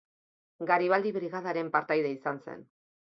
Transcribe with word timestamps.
Garibaldi 0.69 1.11
Brigadaren 1.17 1.69
partaide 1.75 2.15
izan 2.15 2.41
zen. 2.47 2.65